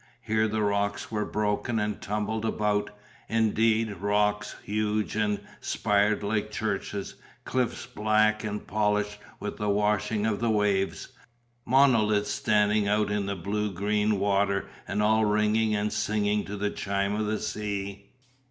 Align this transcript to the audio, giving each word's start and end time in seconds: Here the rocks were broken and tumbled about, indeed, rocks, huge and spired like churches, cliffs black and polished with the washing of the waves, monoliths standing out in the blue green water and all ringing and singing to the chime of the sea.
Here 0.23 0.47
the 0.47 0.63
rocks 0.63 1.11
were 1.11 1.25
broken 1.27 1.77
and 1.77 2.01
tumbled 2.01 2.43
about, 2.43 2.89
indeed, 3.29 3.97
rocks, 3.97 4.55
huge 4.63 5.15
and 5.15 5.39
spired 5.59 6.23
like 6.23 6.49
churches, 6.49 7.13
cliffs 7.45 7.85
black 7.85 8.43
and 8.43 8.65
polished 8.65 9.19
with 9.39 9.57
the 9.57 9.69
washing 9.69 10.25
of 10.25 10.39
the 10.39 10.49
waves, 10.49 11.09
monoliths 11.67 12.31
standing 12.31 12.87
out 12.87 13.11
in 13.11 13.27
the 13.27 13.35
blue 13.35 13.71
green 13.71 14.19
water 14.19 14.67
and 14.87 15.03
all 15.03 15.23
ringing 15.23 15.75
and 15.75 15.93
singing 15.93 16.45
to 16.45 16.57
the 16.57 16.71
chime 16.71 17.13
of 17.13 17.27
the 17.27 17.39
sea. 17.39 18.09